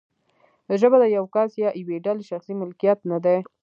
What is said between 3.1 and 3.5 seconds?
نه دی.